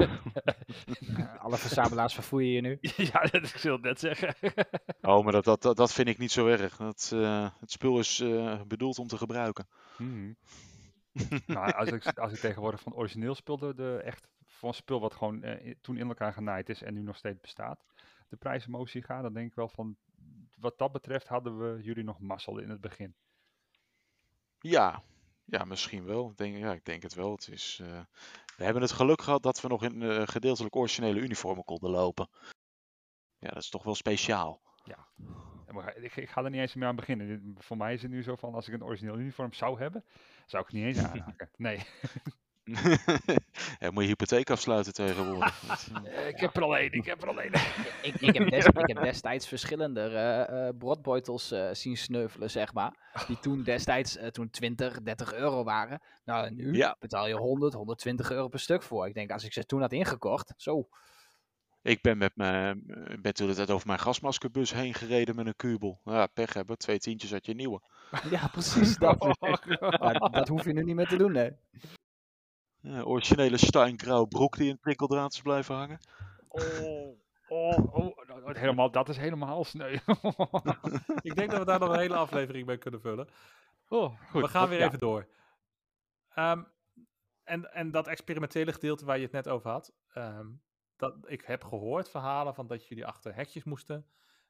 [1.39, 2.77] Alle verzamelaars verfoeien je nu.
[3.11, 4.35] ja, dat ik wil het net zeggen.
[5.01, 6.77] Oh, maar dat, dat, dat, vind ik niet zo erg.
[6.77, 9.67] Dat, eh, het spul is eh, bedoeld om te gebruiken.
[9.97, 10.33] Mhm.
[11.45, 15.13] maar als ik, als ik tegenwoordig van origineel spul, de, de echt van spul wat
[15.13, 17.83] gewoon eh, toen in elkaar genaaid is en nu nog steeds bestaat,
[18.29, 19.95] de prijs omhoog zie gaan, dan denk ik wel van,
[20.59, 23.15] wat dat betreft hadden we jullie nog mazzel in het begin.
[24.69, 25.03] Ja,
[25.45, 26.29] ja, misschien wel.
[26.29, 27.31] Ik denk, ja, ik denk het wel.
[27.31, 28.01] Het is, eh,
[28.57, 32.29] we hebben het geluk gehad dat we nog in eh, gedeeltelijk originele uniformen konden lopen.
[33.39, 34.61] Ja, dat is toch wel speciaal.
[35.83, 37.55] Ga- Ik, ik ga er niet eens meer aan beginnen.
[37.59, 40.05] Voor mij is het nu zo van, als ik een origineel uniform zou hebben,
[40.45, 41.49] zou ik het niet eens aanraken.
[41.55, 41.77] Nee.
[43.79, 45.55] ja, moet je hypotheek afsluiten tegenwoordig.
[46.03, 47.51] Eh, ik heb er al één, ik heb er al één.
[48.01, 52.73] Ik, ik, heb, des- ik heb destijds verschillende eh, eh, broodbeutels eh, zien sneuvelen, zeg
[52.73, 53.23] maar.
[53.27, 56.01] Die toen destijds toen 20, 30 euro waren.
[56.25, 56.95] Nou, nu Ja.
[56.99, 59.07] betaal je 100, 120 euro per stuk voor.
[59.07, 60.87] Ik denk, als ik ze toen had ingekocht, zo.
[61.81, 62.83] ik ben met mijn,
[63.21, 66.01] ben toen de tijd over mijn gasmaskerbus heen gereden met een kubel.
[66.03, 66.77] Ja, pech hebben.
[66.77, 67.81] Twee tientjes had je nieuwe.
[68.29, 69.37] Ja, precies dat.
[69.99, 71.51] Maar dat hoef je nu niet meer te doen, nee.
[72.79, 75.99] Ja, originele Steingrauw broek die in prikkeldraad is blijven hangen.
[76.47, 79.91] Oh, oh, oh, nou, nou, helemaal, dat is helemaal sneu.
[81.21, 83.27] Ik denk dat we daar nog een hele aflevering mee kunnen vullen.
[83.87, 84.41] oh, goed.
[84.41, 84.85] we gaan weer ja.
[84.85, 85.27] even door.
[86.33, 86.63] Ehm,
[87.43, 89.93] en, en dat experimentele gedeelte waar je het net over had.
[90.13, 90.47] ehm,
[90.95, 94.05] dat, ik heb gehoord verhalen van dat jullie achter hekjes moesten.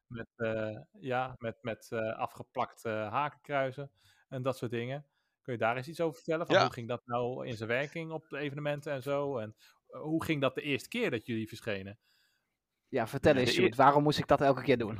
[0.08, 3.92] Met, eh, ja, met, met eh, afgeplakte hakenkruizen
[4.30, 5.06] en dat soort dingen.
[5.48, 6.46] Kun je daar eens iets over vertellen?
[6.46, 6.62] Van Ja.
[6.62, 9.38] Hoe ging dat nou in zijn werking op de evenementen en zo?
[9.38, 9.56] En
[9.88, 12.00] eh, hoe ging dat de eerste keer dat jullie verschenen?
[12.88, 15.00] Ja, vertel eens, Sjoerd, waarom moest ik dat elke keer doen?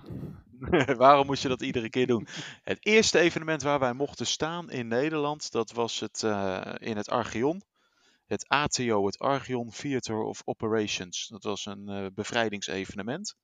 [0.98, 2.28] Waarom moest je dat iedere keer doen?
[2.62, 7.10] Het eerste evenement waar wij mochten staan in Nederland, dat was het, eh, in het
[7.10, 7.62] Archeon.
[8.26, 11.28] Het ATO, het Archeon Theater of Operations.
[11.28, 13.36] Dat was een eh, bevrijdingsevenement.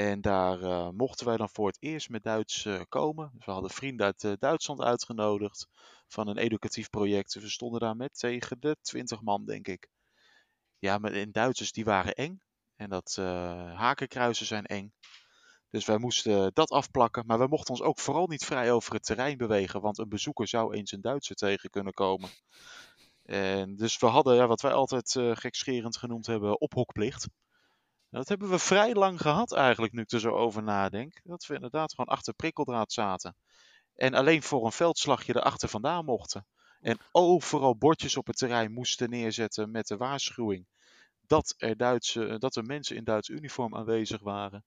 [0.00, 3.30] En daar eh, mochten wij dan voor het eerst met Duits eh, komen.
[3.34, 5.68] Dus we hadden vrienden uit eh, Duitsland uitgenodigd
[6.08, 7.34] van een educatief project.
[7.34, 9.88] We stonden daar met tegen de 20 man, denk ik.
[10.78, 12.40] Ja, maar in Duitsers die waren eng.
[12.76, 13.16] En dat
[13.74, 14.92] hakenkruisen zijn eng.
[15.70, 19.04] Dus wij moesten dat afplakken, maar we mochten ons ook vooral niet vrij over het
[19.04, 22.30] terrein bewegen, want een bezoeker zou eens een Duitser tegen kunnen komen.
[23.24, 27.28] En dus we hadden ja, wat wij altijd gekscherend genoemd hebben, ophokplicht.
[28.10, 31.20] Dat hebben we vrij lang gehad eigenlijk, nu ik er zo over nadenk.
[31.24, 33.36] Dat we inderdaad gewoon achter prikkeldraad zaten.
[33.94, 36.46] En alleen voor een veldslagje erachter vandaan mochten.
[36.80, 40.66] En overal bordjes op het terrein moesten neerzetten met de waarschuwing
[41.26, 44.64] dat er, Duitse, dat er mensen in Duits uniform aanwezig waren.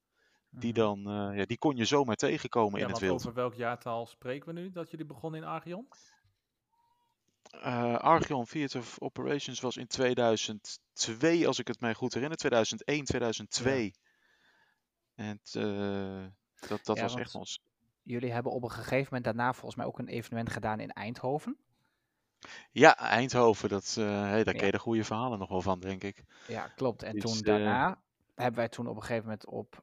[0.49, 3.13] Die, dan, eh, ja, die kon je zomaar tegenkomen Ja, in het wild.
[3.19, 5.87] over welk jaartal spreken we nu dat jullie begonnen in Archeon?
[7.51, 12.37] Eh, Archeon Theater of Operations was in 2002, als ik het mij goed herinner.
[12.37, 13.93] 2001, 2002.
[15.15, 16.25] En eh,
[16.67, 17.61] dat, dat Ja, was echt ons.
[18.03, 21.57] Jullie hebben op een gegeven moment daarna volgens mij ook een evenement gedaan in Eindhoven.
[22.71, 24.59] Ja, Eindhoven, dat, hey, daar Ja.
[24.59, 26.23] ken je de goede verhalen nog wel van, denk ik.
[26.47, 27.03] Ja, klopt.
[27.03, 28.01] En Dus, toen daarna
[28.35, 29.75] hebben wij toen op een gegeven moment op,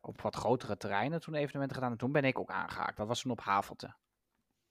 [0.00, 1.92] op wat grotere terreinen toen evenementen gedaan.
[1.92, 2.96] En toen ben ik ook aangehaakt.
[2.96, 3.94] Dat was toen op Havelte.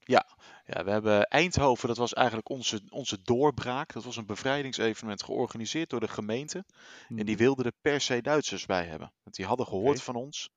[0.09, 0.25] Ja,
[0.65, 3.93] we hebben Eindhoven, dat was eigenlijk onze, onze doorbraak.
[3.93, 6.65] Dat was een bevrijdingsevenement georganiseerd door de gemeente.
[7.07, 9.11] En die wilden er per se Duitsers bij hebben.
[9.23, 10.49] Want die hadden gehoord van ons.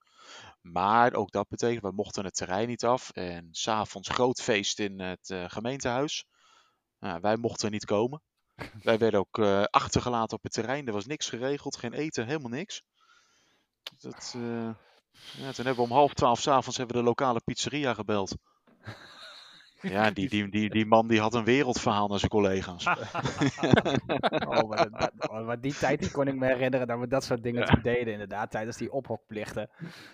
[0.61, 3.11] Maar ook dat betekent, we mochten het terrein niet af.
[3.11, 6.25] En s'avonds groot feest in het eh, gemeentehuis.
[6.99, 8.23] Nou, wij mochten niet komen.
[8.83, 10.87] wij werden ook eh, achtergelaten op het terrein.
[10.87, 12.83] Er was niks geregeld, geen eten, helemaal niks.
[13.99, 14.71] Dat, eh,
[15.33, 18.35] ja, toen hebben we om half twaalf s'avonds hebben we de lokale pizzeria gebeld.
[19.95, 22.87] Ja, die, die, die, die man die had een wereldverhaal naar zijn collega's.
[24.47, 27.07] Oh, maar, dat- dat- oh, maar die tijd die kon ik me herinneren dat we
[27.09, 29.71] dat soort dingen toen deden, inderdaad, tijdens die ophokplichten.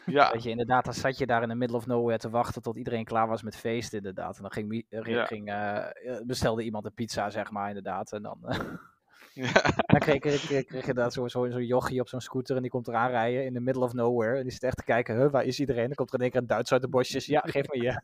[0.07, 2.63] Ja, Dat je inderdaad, dan zat je daar in the middle of nowhere te wachten
[2.63, 4.37] tot iedereen klaar was met feesten, inderdaad.
[4.37, 5.25] En dan ging, mi- Ja.
[5.25, 5.87] ging, eh,
[6.27, 8.13] bestelde iemand een pizza, zeg maar, inderdaad.
[8.13, 8.59] En dan, eh,
[9.43, 9.53] ja.
[9.93, 12.63] dan kreeg, kreeg, kreeg, kreeg je daar zo'n zo, zo'n jochie op zo'n scooter en
[12.63, 14.37] die komt eraan rijden in the middle of nowhere.
[14.37, 15.87] En die zit echt te kijken, huh, waar is iedereen?
[15.87, 17.27] Dan komt er in één keer een Duits uit de bosjes.
[17.27, 18.01] Ja, geef me je.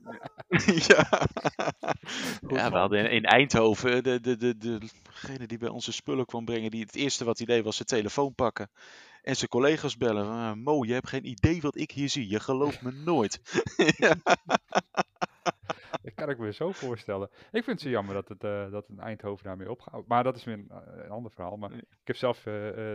[0.89, 1.29] ja.
[2.57, 6.27] ja, we hadden in, in Eindhoven de, de, de, de, degene die bij onze spullen
[6.27, 8.71] kwam brengen, die het eerste wat hij deed was zijn telefoon pakken
[9.23, 10.25] en zijn collega's bellen.
[10.25, 12.29] van, "Ah, Mo, je hebt geen idee wat ik hier zie.
[12.29, 13.41] Je gelooft me nooit.
[13.97, 14.17] ja.
[16.15, 17.29] Dat kan ik me zo voorstellen.
[17.33, 20.07] Ik vind het zo jammer dat het, eh, dat in Eindhoven daarmee opgaat.
[20.07, 21.57] Maar dat is weer een, eh, een ander verhaal.
[21.57, 22.93] Maar ik heb zelf eh,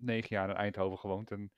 [0.00, 1.52] negen jaar in Eindhoven gewoond en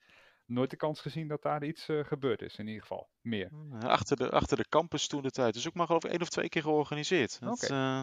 [0.45, 2.55] nooit de kans gezien dat daar iets gebeurd is.
[2.55, 3.51] In ieder geval, meer.
[3.79, 5.53] Achter, de, achter de campus toen de tijd.
[5.53, 7.39] Dus ook maar geloof ik één of twee keer georganiseerd.
[7.39, 8.01] Dat, eh,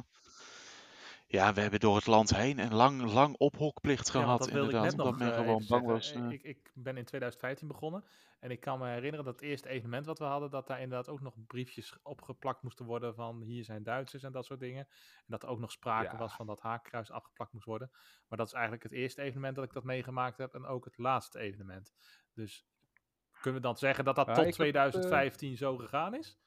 [1.29, 4.39] ja, we hebben door het land heen een lang, lang ophokplicht Ja, gehad.
[4.39, 6.13] dat wilde ik inderdaad, net nog men eh, gewoon bang was.
[6.13, 6.31] Ik- eh.
[6.31, 8.05] Ik, ik ben in 2015 begonnen
[8.41, 11.09] en ik kan me herinneren dat het eerste evenement wat we hadden, dat daar inderdaad
[11.09, 14.85] ook nog briefjes opgeplakt moesten worden van hier zijn Duitsers en dat soort dingen.
[15.17, 16.19] En dat er ook nog sprake Ja.
[16.19, 17.91] was van dat haakkruis afgeplakt moest worden.
[18.29, 20.99] Maar dat is eigenlijk het eerste evenement dat ik dat meegemaakt heb en ook het
[20.99, 21.93] laatste evenement.
[22.35, 22.67] Dus
[23.41, 26.15] kunnen we dan zeggen dat dat Ja, tot ik heb het, eh, 2015 zo gegaan
[26.15, 26.39] is?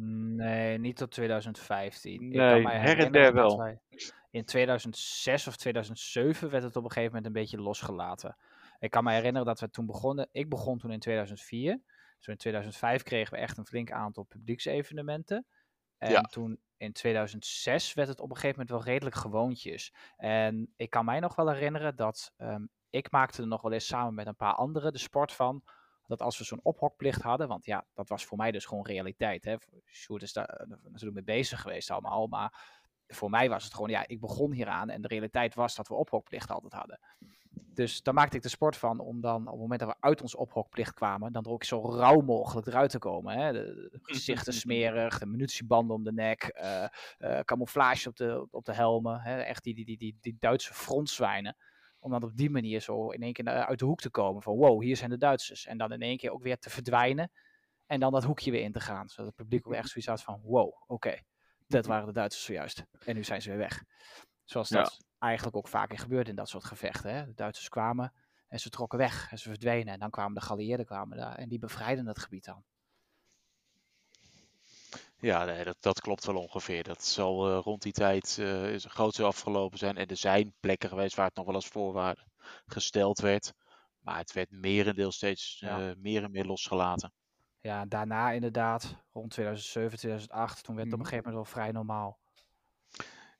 [0.00, 2.12] Nee, niet tot 2015.
[2.12, 3.58] ik Nee, kan mij her en der wel.
[3.58, 3.80] wij-
[4.30, 8.36] in 2006 of 2007 werd het op een gegeven moment een beetje losgelaten.
[8.78, 10.28] Ik kan me herinneren dat we toen begonnen.
[10.32, 11.80] Ik begon toen in 2004.
[12.18, 15.46] Zo in 2005 kregen we echt een flink aantal publieksevenementen.
[15.98, 16.20] En Ja.
[16.20, 19.92] toen in 2006 werd het op een gegeven moment wel redelijk gewoontjes.
[20.16, 23.86] En ik kan mij nog wel herinneren dat ehm, ik maakte er nog wel eens
[23.86, 25.62] samen met een paar anderen de sport van.
[26.08, 29.44] Dat als we zo'n ophokplicht hadden, want ja, dat was voor mij dus gewoon realiteit.
[29.44, 29.56] Hè.
[29.84, 32.26] Sjoerd is daar eh, natuurlijk mee bezig geweest allemaal.
[32.26, 35.88] Maar voor mij was het gewoon, ja, ik begon hieraan en de realiteit was dat
[35.88, 37.00] we ophokplicht altijd hadden.
[37.78, 40.22] Dus daar maakte ik de sport van om dan op het moment dat we uit
[40.22, 43.38] ons ophokplicht kwamen, dan er ook zo rauw mogelijk eruit te komen.
[43.38, 43.52] Hè?
[43.52, 46.84] De, de gezichten smerig, de munitiebanden om de nek, eh,
[47.18, 49.20] eh, camouflage op de, op de helmen.
[49.20, 49.40] Hè?
[49.40, 51.56] Echt die, die, die, die, die Duitse frontzwijnen.
[51.98, 54.42] Om dan op die manier zo in één keer naar- uit de hoek te komen
[54.42, 55.66] van wow, hier zijn de Duitsers.
[55.66, 57.30] En dan in één keer ook weer te verdwijnen
[57.86, 59.08] en dan dat hoekje weer in te gaan.
[59.08, 61.20] Zodat het publiek ook echt zoiets had van wow, oké,
[61.66, 62.84] dat waren de Duitsers zojuist.
[63.04, 63.84] En nu zijn ze weer weg.
[64.44, 64.82] Zoals Ja.
[64.82, 67.14] dat eigenlijk ook vaker gebeurt in dat soort gevechten.
[67.14, 67.24] Hè?
[67.24, 68.12] De Duitsers kwamen
[68.48, 69.92] en ze trokken weg en ze verdwenen.
[69.94, 72.64] En dan kwamen de geallieerden kwamen daar en die bevrijden het gebied dan.
[75.20, 76.82] Ja, nee, dat, dat klopt wel ongeveer.
[76.82, 79.96] Dat zal eh, rond die tijd eh is groot afgelopen zijn.
[79.96, 82.26] En er zijn plekken geweest waar het nog wel als voorwaarde
[82.66, 83.52] gesteld werd.
[84.00, 85.88] Maar het werd merendeel steeds Ja.
[85.88, 87.12] eh, meer en meer losgelaten.
[87.60, 91.14] Ja, daarna inderdaad, rond 2007, 2008, toen werd het op een Mhm.
[91.14, 92.18] gegeven moment wel vrij normaal.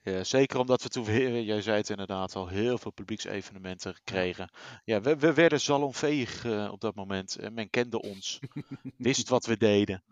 [0.02, 4.50] Ja, zeker omdat we toen weer, jij zei het inderdaad al, heel veel publieksevenementen kregen.
[4.84, 7.36] Ja, we, we werden salonveeg eh, op dat moment.
[7.36, 8.38] En men kende ons,
[8.96, 10.02] wist wat we deden.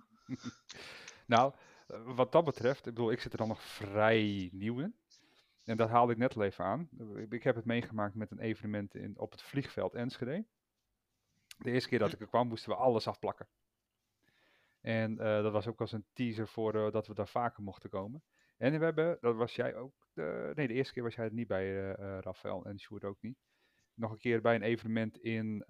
[1.27, 1.55] Nou,
[2.05, 4.97] wat dat betreft, ik bedoel, ik zit er dan nog vrij nieuw in.
[5.65, 6.89] En dat haalde ik net al even aan.
[7.29, 10.45] Ik- heb het meegemaakt met een evenement in, op het vliegveld Enschede.
[11.59, 13.49] De eerste keer dat ik er kwam, moesten we alles afplakken.
[14.81, 17.91] En eh, dat was ook als een teaser voor eh, dat we daar vaker mochten
[17.91, 18.23] komen.
[18.57, 21.47] En we hebben, dat was jij ook, nee, de eerste keer was jij er niet
[21.49, 23.39] bij, eh Rafael en Sjoerd ook niet.
[23.95, 25.65] Nog een keer bij een evenement in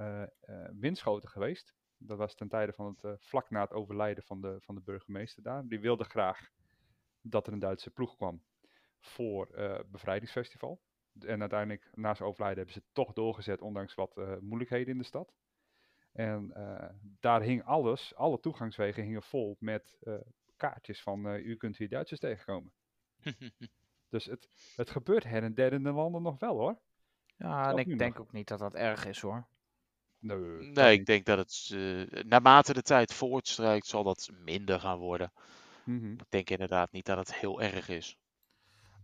[0.72, 1.74] Winschoten geweest.
[1.98, 4.80] Dat was ten tijde van het, eh, vlak na het overlijden van de, van de
[4.80, 5.66] burgemeester daar.
[5.66, 6.50] Die wilde graag
[7.20, 8.42] dat er een Duitse ploeg kwam
[8.98, 10.80] voor eh bevrijdingsfestival.
[11.20, 14.98] En uiteindelijk, na zijn overlijden, hebben ze het toch doorgezet, ondanks wat eh, moeilijkheden in
[14.98, 15.34] de stad.
[16.16, 16.88] En eh,
[17.20, 20.14] daar hing alles, alle toegangswegen hingen vol met eh,
[20.56, 22.72] kaartjes van eh, u kunt hier Duitsers tegenkomen.
[24.08, 26.78] Dus het, het gebeurt her en der in de landen nog wel hoor.
[27.36, 27.98] Ja, en ik nog.
[27.98, 29.46] denk ook niet dat dat erg is hoor.
[30.26, 31.06] Nee, Nee, ik niet.
[31.06, 35.32] denk dat het eh, naarmate de tijd voortstrijkt, zal dat minder gaan worden.
[35.84, 36.12] Mhm.
[36.12, 38.16] Ik denk inderdaad niet dat het heel erg is.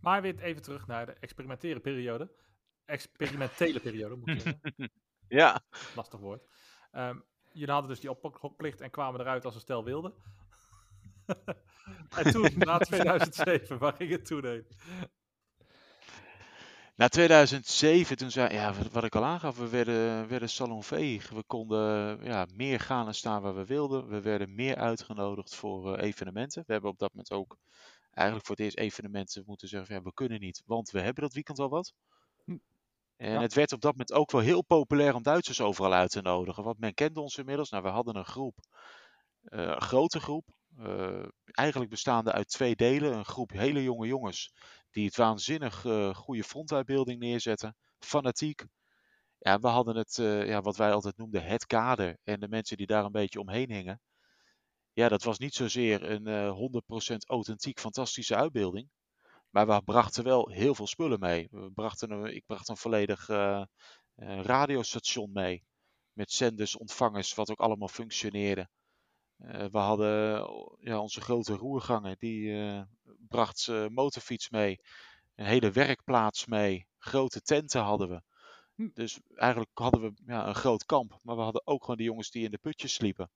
[0.01, 2.31] Maar weer even terug naar de experimentele periode.
[2.85, 4.91] Experimentele periode, moet ik zeggen.
[5.27, 5.61] Ja,
[5.95, 6.43] Lastig woord.
[6.91, 7.17] Ehm,
[7.51, 10.13] jullie hadden dus die ophokplicht en kwamen eruit als een stel wilde.
[12.17, 14.65] en toen, na 2007, waar ging het toen heen?
[16.95, 21.29] Na 2007, toen zei, ja, wat, wat ik al aangaf, we werden, werden salonveeg.
[21.29, 24.07] We konden ja, meer gaan en staan waar we wilden.
[24.07, 26.63] We werden meer uitgenodigd voor eh, evenementen.
[26.65, 27.57] We hebben op dat moment ook
[28.11, 31.23] eigenlijk voor het eerst evenementen moeten zeggen, van, ja, we kunnen niet, want we hebben
[31.23, 31.93] dat weekend al wat.
[32.45, 32.57] Hm.
[33.17, 33.41] En Ja.
[33.41, 36.63] het werd op dat moment ook wel heel populair om Duitsers overal uit te nodigen.
[36.63, 37.69] Want men kende ons inmiddels.
[37.69, 38.57] Nou, we hadden een groep,
[39.43, 40.45] eh, een grote groep.
[40.77, 43.13] eh, eigenlijk bestaande uit twee delen.
[43.17, 44.53] Een groep hele jonge jongens
[44.93, 47.75] die het waanzinnig eh, goede frontuitbeelding neerzetten.
[47.99, 48.65] Fanatiek.
[49.39, 52.17] Ja, we hadden het, eh, ja, wat wij altijd noemden, het kader.
[52.23, 54.01] En de mensen die daar een beetje omheen hingen.
[54.93, 58.89] Ja, dat was niet zozeer een eh 100% authentiek fantastische uitbeelding.
[59.49, 61.47] Maar we brachten wel heel veel spullen mee.
[61.51, 63.61] We brachten een, ik bracht een volledig eh,
[64.15, 65.63] eh, radiostation mee.
[66.13, 68.69] Met zenders, ontvangers, wat ook allemaal functioneerde.
[69.37, 72.81] Eh, we hadden oh, ja, onze grote roerganger, die eh,
[73.27, 74.79] bracht zijn motorfiets mee.
[75.35, 76.87] Een hele werkplaats mee.
[76.97, 78.21] Grote tenten hadden we.
[78.75, 78.89] Hm.
[78.93, 81.19] Dus eigenlijk hadden we ja, een groot kamp.
[81.21, 83.29] Maar we hadden ook gewoon die jongens die in de putjes sliepen.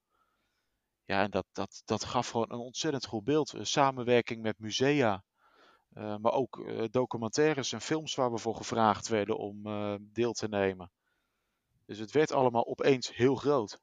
[1.05, 3.53] Ja, en dat, dat, dat gaf gewoon een ontzettend goed beeld.
[3.53, 5.23] Eh, Samenwerking met musea.
[5.93, 10.33] eh, maar ook eh, documentaires en films waar we voor gevraagd werden om eh, deel
[10.33, 10.91] te nemen.
[11.85, 13.79] Dus het werd allemaal opeens heel groot.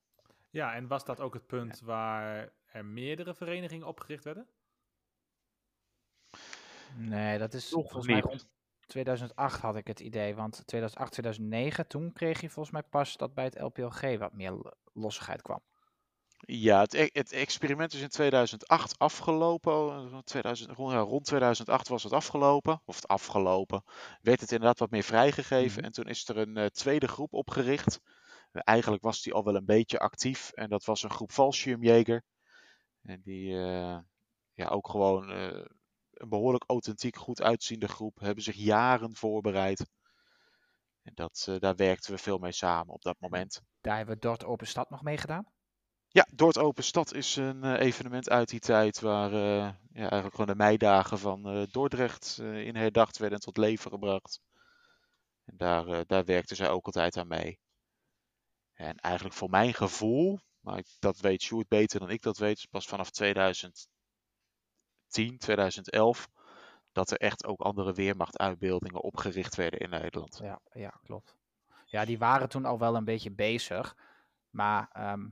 [0.55, 4.47] Ja, en was dat ook het punt waar er meerdere verenigingen opgericht werden?
[6.97, 8.49] Nee, dat is Nog volgens mij rond
[8.87, 10.35] 2008 had ik het idee.
[10.35, 14.51] Want 2008, 2009, toen kreeg je volgens mij pas dat bij het LPLG wat meer
[14.51, 15.63] lo- lossigheid kwam.
[16.47, 19.73] Ja, het, e- het experiment is in 2008 afgelopen.
[20.13, 22.83] eh, 2000, rond, ja, rond 2008 was het afgelopen.
[22.85, 23.83] Of het afgelopen.
[24.21, 25.77] Werd het inderdaad wat meer vrijgegeven.
[25.77, 25.85] Mhm.
[25.85, 28.01] En toen is er een eh, tweede groep opgericht.
[28.63, 30.51] Eigenlijk was die al wel een beetje actief.
[30.51, 32.23] En dat was een groep Fallschirmjäger.
[33.03, 33.99] En die eh,
[34.53, 35.65] ja, ook gewoon eh,
[36.11, 38.21] een behoorlijk authentiek goed uitziende groep.
[38.21, 39.87] Hebben zich jaren voorbereid.
[41.03, 43.63] En dat, eh, daar werkten we veel mee samen op dat moment.
[43.81, 45.47] Daar hebben we Dort Open Stad nog mee gedaan.
[46.09, 50.55] Ja, Dort Open Stad is een evenement uit die tijd waar ja, eigenlijk gewoon de
[50.55, 54.41] meidagen van Dordrecht in herdacht werden en tot leven gebracht.
[55.45, 57.59] En daar, daar werkte zij ook altijd aan mee.
[58.75, 62.67] En eigenlijk voor mijn gevoel, maar ik- dat weet Sjoerd beter dan ik dat weet,
[62.71, 63.89] pas vanaf 2010,
[65.39, 66.29] 2011,
[66.93, 70.39] dat er echt ook andere weermachtuitbeeldingen opgericht werden in Nederland.
[70.43, 71.37] Ja, ja, klopt.
[71.85, 73.97] Ja, die waren toen al wel een beetje bezig.
[74.51, 75.29] Maar ehm,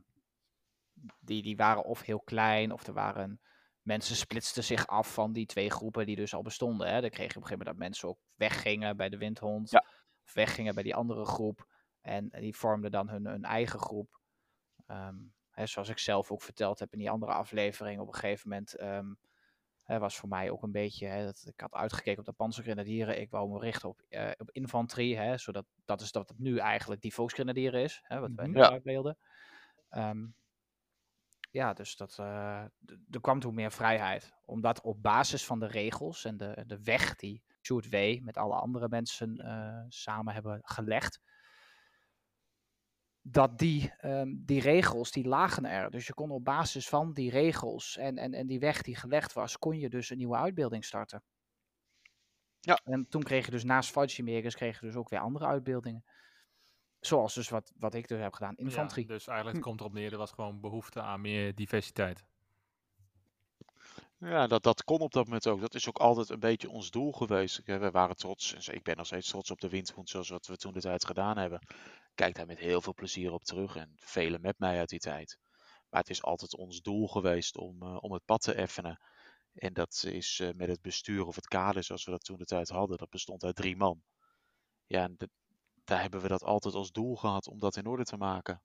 [1.21, 3.41] die, die waren of heel klein, of er waren...
[3.83, 6.89] Mensen splitsten zich af van die twee groepen die dus al bestonden.
[6.89, 7.01] Hè.
[7.01, 9.71] Dan kreeg je op een gegeven moment dat mensen ook weggingen bij de Windhond.
[9.71, 9.85] Ja.
[10.25, 11.67] Of weggingen bij die andere groep.
[12.03, 14.21] En die vormden dan hun, hun eigen groep.
[14.87, 15.17] Ehm,
[15.51, 18.01] hè, zoals ik zelf ook verteld heb in die andere aflevering.
[18.01, 19.15] Op een gegeven moment ehm,
[19.83, 21.07] hè, was voor mij ook een beetje...
[21.07, 23.21] Hè, dat, ik had uitgekeken op de panzergrenadieren.
[23.21, 25.17] Ik wou me richten op, eh, op infanterie.
[25.17, 28.01] Hè, zodat dat is dat het nu eigenlijk die volksgrenadieren is.
[28.03, 28.55] Hè, wat wij Mhm.
[28.57, 28.71] nu Ja.
[28.71, 29.19] uitbeelden.
[29.89, 30.27] Ehm,
[31.51, 32.65] ja, dus dat, eh,
[33.11, 34.33] er kwam toen meer vrijheid.
[34.45, 38.21] Omdat op basis van de regels en de, de weg die Sjoerd W.
[38.23, 41.21] met alle andere mensen eh, samen hebben gelegd.
[43.23, 45.91] Dat die, ehm, die regels, die lagen er.
[45.91, 49.33] Dus je kon op basis van die regels en, en, en die weg die gelegd
[49.33, 51.23] was, kon je dus een nieuwe uitbeelding starten.
[52.61, 52.81] Ja.
[52.85, 56.05] En toen kreeg je dus naast Fallschirmjägers kreeg je dus ook weer andere uitbeeldingen.
[57.01, 59.07] Zoals dus wat, wat ik dus heb gedaan, infanterie.
[59.07, 59.63] Ja, dus eigenlijk Hm.
[59.63, 62.25] komt erop neer, er was gewoon behoefte aan meer diversiteit.
[64.19, 65.61] Ja, dat, dat kon op dat moment ook.
[65.61, 67.59] Dat is ook altijd een beetje ons doel geweest.
[67.59, 70.47] Ik, We waren trots, en ik ben nog steeds trots op de windhoen zoals wat
[70.47, 71.61] we toen de tijd gedaan hebben.
[72.15, 75.39] Kijk daar met heel veel plezier op terug en velen met mij uit die tijd.
[75.89, 79.01] Maar het is altijd ons doel geweest om, eh, om het pad te effenen.
[79.55, 82.45] En dat is eh, met het bestuur of het kader zoals we dat toen de
[82.45, 82.99] tijd hadden.
[82.99, 84.03] Dat bestond uit drie man.
[84.87, 85.17] Ja, en
[85.85, 88.63] daar hebben we dat altijd als doel gehad om dat in orde te maken.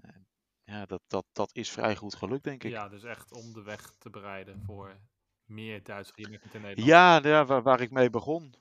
[0.00, 0.26] En
[0.64, 2.70] ja, dat, dat, dat is vrij goed gelukt, denk ik.
[2.70, 5.00] Ja, dus echt om de weg te bereiden voor
[5.44, 6.78] meer Duits in Nederland.
[6.78, 8.54] Ja, ja waar, waar ik mee begon.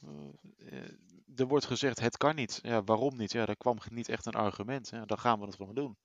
[0.57, 0.83] Eh,
[1.35, 2.59] er wordt gezegd, het kan niet.
[2.61, 3.31] Ja, waarom niet?
[3.31, 4.89] Ja, daar kwam niet echt een argument.
[4.89, 5.97] Ja, dan gaan we het gewoon doen.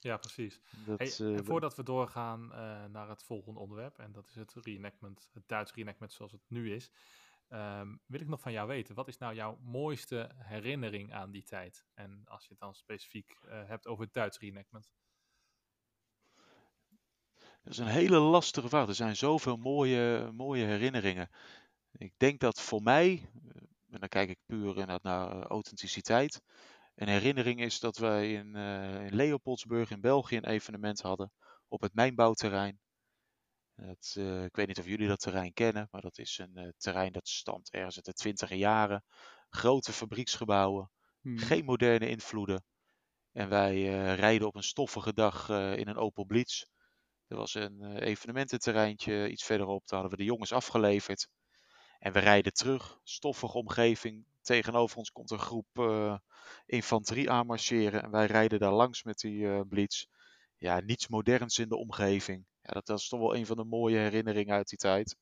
[0.00, 0.60] Ja, precies.
[0.86, 4.34] Dat, Hey, eh, en voordat we doorgaan eh, naar het volgende onderwerp, en dat is
[4.34, 6.90] het reenactment, het Duits reenactment zoals het nu is,
[7.48, 11.42] ehm, wil ik nog van jou weten, wat is nou jouw mooiste herinnering aan die
[11.42, 11.86] tijd?
[11.94, 14.90] En als je het dan specifiek eh, hebt over het Duits reenactment.
[17.62, 18.88] dat is een hele lastige vraag.
[18.88, 21.30] Er zijn zoveel mooie, mooie herinneringen.
[21.92, 23.30] Ik denk dat voor mij,
[23.90, 26.40] en dan kijk ik puur inderdaad naar eh, authenticiteit,
[26.94, 31.32] een herinnering is dat wij in, eh, in Leopoldsburg in België een evenement hadden
[31.68, 32.80] op het mijnbouwterrein.
[33.74, 37.12] Het, eh, ik weet niet of jullie dat terrein kennen, maar dat is een terrein
[37.12, 39.04] dat stamt ergens uit de twintiger jaren.
[39.48, 40.90] Grote fabrieksgebouwen,
[41.20, 41.38] Mhm.
[41.38, 42.64] geen moderne invloeden.
[43.32, 46.64] En wij eh, rijden op een stoffige dag in een Opel Blitz.
[47.26, 51.28] Er was een evenemententerreintje iets verderop, daar hadden we de jongens afgeleverd.
[52.00, 54.24] En we rijden terug, stoffige omgeving.
[54.40, 56.18] Tegenover ons komt een groep eh,
[56.66, 58.02] infanterie aanmarcheren.
[58.02, 60.06] En wij rijden daar langs met die eh Blitz.
[60.56, 62.44] Ja, niets moderns in de omgeving.
[62.62, 65.16] Ja, dat, dat is toch wel een van de mooie herinneringen uit die tijd.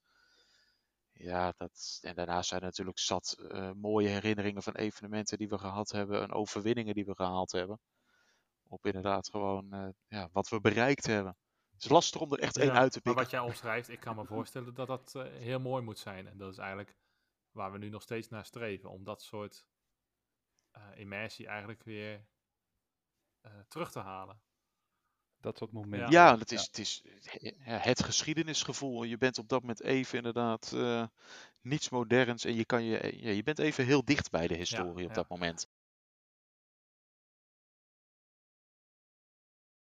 [1.12, 5.91] Ja, dat, en daarnaast zijn natuurlijk zat eh, mooie herinneringen van evenementen die we gehad
[5.91, 7.81] hebben en overwinningen die we gehaald hebben.
[8.68, 11.37] Op inderdaad gewoon ja, wat we bereikt hebben.
[11.79, 13.22] Het is lastig om er echt één Ja, uit te Maar pikken.
[13.22, 16.26] wat jij omschrijft, ik kan me voorstellen dat dat eh, heel mooi moet zijn.
[16.26, 16.97] En dat is eigenlijk
[17.51, 18.91] waar we nu nog steeds naar streven.
[18.91, 19.66] Om dat soort
[20.70, 22.26] eh, immersie eigenlijk weer
[23.41, 24.41] eh, terug te halen.
[25.41, 26.11] Dat soort momenten.
[26.11, 27.03] Ja, het is, Het, is
[27.64, 29.03] ja, het geschiedenisgevoel.
[29.03, 31.07] Je bent op dat moment even inderdaad eh,
[31.62, 35.05] niets moderns en je, kan je, ja, je bent even heel dicht bij de historie
[35.05, 35.14] op ja.
[35.14, 35.68] dat moment.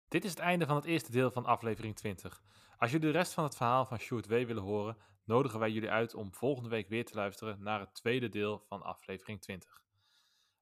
[0.09, 2.41] Dit is het einde van het eerste deel van aflevering 20.
[2.77, 4.31] Als jullie de rest van het verhaal van Sjoerd W.
[4.31, 8.29] willen horen, nodigen wij jullie uit om volgende week weer te luisteren naar het tweede
[8.29, 9.81] deel van aflevering 20.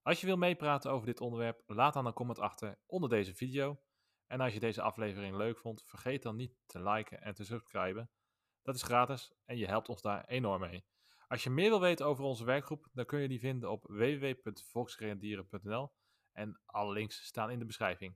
[0.01, 3.79] Als je wil meepraten over dit onderwerp, laat dan een comment achter onder deze video.
[4.27, 8.09] En als je deze aflevering leuk vond, vergeet dan niet te liken en te subscriben.
[8.61, 10.85] Dat is gratis en je helpt ons daar enorm mee.
[11.27, 15.91] Als je meer wil weten over onze werkgroep, dan kun je die vinden op www.volksrendieren.nl
[16.31, 18.15] en alle links staan in de beschrijving.